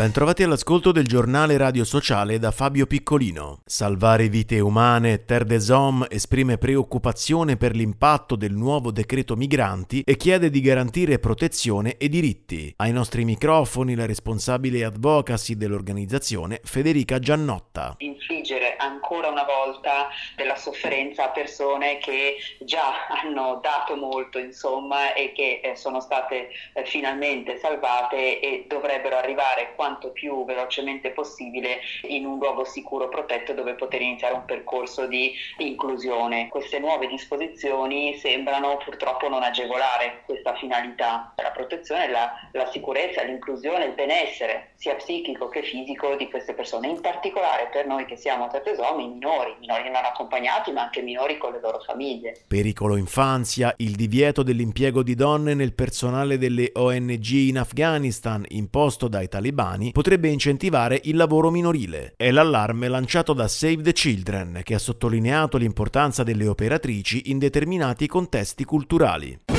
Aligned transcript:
Bentrovati 0.00 0.42
all'ascolto 0.42 0.92
del 0.92 1.06
giornale 1.06 1.58
radio 1.58 1.84
sociale 1.84 2.38
da 2.38 2.52
Fabio 2.52 2.86
Piccolino. 2.86 3.60
Salvare 3.66 4.28
vite 4.28 4.58
umane, 4.58 5.26
Terre 5.26 5.44
des 5.44 5.68
Hommes 5.68 6.08
esprime 6.10 6.56
preoccupazione 6.56 7.58
per 7.58 7.74
l'impatto 7.74 8.34
del 8.34 8.54
nuovo 8.54 8.92
decreto 8.92 9.36
migranti 9.36 10.00
e 10.00 10.16
chiede 10.16 10.48
di 10.48 10.62
garantire 10.62 11.18
protezione 11.18 11.98
e 11.98 12.08
diritti. 12.08 12.72
Ai 12.78 12.92
nostri 12.92 13.26
microfoni 13.26 13.94
la 13.94 14.06
responsabile 14.06 14.84
advocacy 14.84 15.54
dell'organizzazione 15.54 16.62
Federica 16.64 17.18
Giannotta. 17.18 17.96
Infliggere 17.98 18.76
ancora 18.78 19.28
una 19.28 19.44
volta 19.44 20.08
della 20.34 20.56
sofferenza 20.56 21.24
a 21.24 21.28
persone 21.28 21.98
che 21.98 22.36
già 22.60 23.06
hanno 23.22 23.60
dato 23.62 23.96
molto, 23.96 24.38
insomma, 24.38 25.12
e 25.12 25.32
che 25.32 25.60
eh, 25.62 25.76
sono 25.76 26.00
state 26.00 26.48
eh, 26.72 26.86
finalmente 26.86 27.58
salvate 27.58 28.40
e 28.40 28.64
dovrebbero 28.66 29.18
arrivare 29.18 29.74
quando 29.76 29.88
quanto 29.90 30.10
più 30.12 30.44
velocemente 30.44 31.10
possibile 31.10 31.80
in 32.02 32.24
un 32.24 32.38
luogo 32.38 32.64
sicuro 32.64 33.08
protetto 33.08 33.52
dove 33.54 33.74
poter 33.74 34.00
iniziare 34.00 34.34
un 34.34 34.44
percorso 34.44 35.06
di 35.06 35.32
inclusione. 35.58 36.48
Queste 36.48 36.78
nuove 36.78 37.08
disposizioni 37.08 38.16
sembrano 38.16 38.76
purtroppo 38.84 39.28
non 39.28 39.42
agevolare 39.42 40.22
questa 40.26 40.54
finalità, 40.54 41.34
la 41.36 41.50
protezione, 41.50 42.08
la, 42.08 42.32
la 42.52 42.70
sicurezza, 42.70 43.22
l'inclusione, 43.22 43.86
il 43.86 43.94
benessere 43.94 44.72
sia 44.76 44.94
psichico 44.94 45.48
che 45.48 45.62
fisico 45.62 46.14
di 46.14 46.28
queste 46.30 46.54
persone, 46.54 46.88
in 46.88 47.00
particolare 47.00 47.68
per 47.72 47.86
noi 47.86 48.06
che 48.06 48.16
siamo 48.16 48.46
tratesomi, 48.46 49.08
minori, 49.08 49.56
minori 49.58 49.90
non 49.90 50.04
accompagnati 50.04 50.70
ma 50.70 50.82
anche 50.82 51.02
minori 51.02 51.36
con 51.36 51.52
le 51.52 51.60
loro 51.60 51.80
famiglie. 51.80 52.36
Pericolo 52.46 52.96
infanzia, 52.96 53.74
il 53.78 53.96
divieto 53.96 54.44
dell'impiego 54.44 55.02
di 55.02 55.16
donne 55.16 55.54
nel 55.54 55.74
personale 55.74 56.38
delle 56.38 56.70
ONG 56.74 57.30
in 57.30 57.58
Afghanistan 57.58 58.44
imposto 58.50 59.08
dai 59.08 59.28
talibani 59.28 59.79
anni 59.80 59.92
potrebbe 59.92 60.28
incentivare 60.28 61.00
il 61.04 61.16
lavoro 61.16 61.50
minorile. 61.50 62.12
È 62.16 62.30
l'allarme 62.30 62.88
lanciato 62.88 63.32
da 63.32 63.48
Save 63.48 63.82
the 63.82 63.92
Children, 63.92 64.60
che 64.62 64.74
ha 64.74 64.78
sottolineato 64.78 65.56
l'importanza 65.56 66.22
delle 66.22 66.46
operatrici 66.46 67.30
in 67.30 67.38
determinati 67.38 68.06
contesti 68.06 68.64
culturali. 68.64 69.49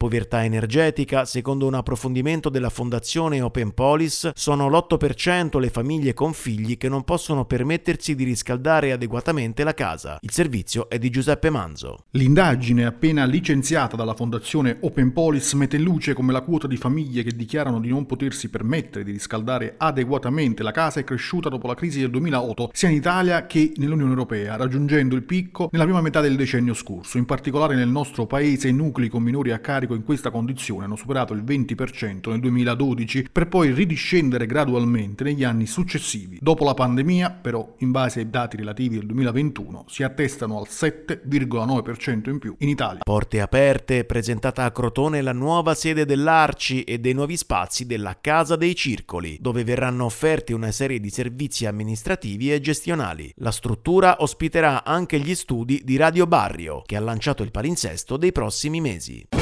Povertà 0.00 0.44
energetica, 0.44 1.26
secondo 1.26 1.66
un 1.66 1.74
approfondimento 1.74 2.48
della 2.48 2.70
fondazione 2.70 3.42
Open 3.42 3.74
Polis, 3.74 4.30
sono 4.34 4.66
l'8% 4.70 5.58
le 5.58 5.68
famiglie 5.68 6.14
con 6.14 6.32
figli 6.32 6.78
che 6.78 6.88
non 6.88 7.04
possono 7.04 7.44
permettersi 7.44 8.14
di 8.14 8.24
riscaldare 8.24 8.92
adeguatamente 8.92 9.62
la 9.62 9.74
casa. 9.74 10.16
Il 10.22 10.30
servizio 10.30 10.88
è 10.88 10.96
di 10.98 11.10
Giuseppe 11.10 11.50
Manzo. 11.50 12.04
L'indagine 12.12 12.86
appena 12.86 13.26
licenziata 13.26 13.94
dalla 13.94 14.14
fondazione 14.14 14.78
Open 14.80 15.12
Polis 15.12 15.52
mette 15.52 15.76
in 15.76 15.82
luce 15.82 16.14
come 16.14 16.32
la 16.32 16.40
quota 16.40 16.66
di 16.66 16.78
famiglie 16.78 17.22
che 17.22 17.36
dichiarano 17.36 17.78
di 17.78 17.90
non 17.90 18.06
potersi 18.06 18.48
permettere 18.48 19.04
di 19.04 19.12
riscaldare 19.12 19.74
adeguatamente 19.76 20.62
la 20.62 20.72
casa 20.72 21.00
è 21.00 21.04
cresciuta 21.04 21.50
dopo 21.50 21.66
la 21.66 21.74
crisi 21.74 22.00
del 22.00 22.08
2008 22.08 22.70
sia 22.72 22.88
in 22.88 22.94
Italia 22.94 23.44
che 23.44 23.74
nell'Unione 23.76 24.12
Europea, 24.12 24.56
raggiungendo 24.56 25.14
il 25.14 25.24
picco 25.24 25.68
nella 25.72 25.84
prima 25.84 26.00
metà 26.00 26.22
del 26.22 26.36
decennio 26.36 26.72
scorso. 26.72 27.18
In 27.18 27.26
particolare 27.26 27.74
nel 27.74 27.88
nostro 27.88 28.24
paese 28.24 28.68
i 28.68 28.72
nuclei 28.72 29.10
con 29.10 29.22
minori 29.22 29.50
a 29.50 29.58
carico 29.58 29.88
carico 29.90 29.94
in 29.94 30.04
questa 30.04 30.30
condizione 30.30 30.84
hanno 30.84 30.96
superato 30.96 31.32
il 31.32 31.42
20% 31.42 32.30
nel 32.30 32.40
2012 32.40 33.28
per 33.32 33.48
poi 33.48 33.72
ridiscendere 33.72 34.46
gradualmente 34.46 35.24
negli 35.24 35.44
anni 35.44 35.66
successivi. 35.66 36.38
Dopo 36.40 36.64
la 36.64 36.74
pandemia, 36.74 37.30
però, 37.30 37.74
in 37.78 37.90
base 37.90 38.20
ai 38.20 38.30
dati 38.30 38.56
relativi 38.56 38.98
al 38.98 39.06
2021, 39.06 39.84
si 39.88 40.02
attestano 40.02 40.58
al 40.58 40.66
7,9% 40.68 42.30
in 42.30 42.38
più 42.38 42.54
in 42.58 42.68
Italia. 42.68 43.00
Porte 43.02 43.40
aperte, 43.40 44.04
presentata 44.04 44.64
a 44.64 44.70
Crotone 44.70 45.22
la 45.22 45.32
nuova 45.32 45.74
sede 45.74 46.04
dell'Arci 46.04 46.84
e 46.84 46.98
dei 46.98 47.12
nuovi 47.12 47.36
spazi 47.36 47.86
della 47.86 48.18
Casa 48.20 48.56
dei 48.56 48.74
Circoli, 48.74 49.38
dove 49.40 49.64
verranno 49.64 50.04
offerti 50.04 50.52
una 50.52 50.70
serie 50.70 51.00
di 51.00 51.10
servizi 51.10 51.66
amministrativi 51.66 52.52
e 52.52 52.60
gestionali. 52.60 53.32
La 53.36 53.50
struttura 53.50 54.16
ospiterà 54.20 54.84
anche 54.84 55.18
gli 55.18 55.34
studi 55.34 55.82
di 55.84 55.96
Radio 55.96 56.26
Barrio, 56.26 56.82
che 56.84 56.96
ha 56.96 57.00
lanciato 57.00 57.42
il 57.42 57.50
palinsesto 57.50 58.16
dei 58.16 58.32
prossimi 58.32 58.80
mesi. 58.80 59.39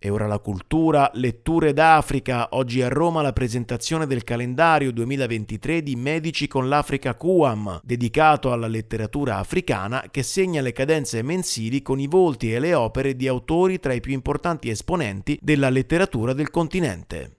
E 0.00 0.10
ora 0.10 0.28
la 0.28 0.38
cultura, 0.38 1.10
letture 1.14 1.72
d'Africa. 1.72 2.50
Oggi 2.52 2.80
a 2.82 2.88
Roma 2.88 3.20
la 3.20 3.32
presentazione 3.32 4.06
del 4.06 4.22
calendario 4.22 4.92
2023 4.92 5.82
di 5.82 5.96
Medici 5.96 6.46
con 6.46 6.68
l'Africa 6.68 7.16
QAM, 7.16 7.80
dedicato 7.82 8.52
alla 8.52 8.68
letteratura 8.68 9.38
africana 9.38 10.04
che 10.08 10.22
segna 10.22 10.60
le 10.60 10.70
cadenze 10.72 11.22
mensili 11.22 11.82
con 11.82 11.98
i 11.98 12.06
volti 12.06 12.54
e 12.54 12.60
le 12.60 12.74
opere 12.74 13.16
di 13.16 13.26
autori 13.26 13.80
tra 13.80 13.92
i 13.92 14.00
più 14.00 14.12
importanti 14.12 14.70
esponenti 14.70 15.36
della 15.42 15.68
letteratura 15.68 16.32
del 16.32 16.50
continente. 16.50 17.37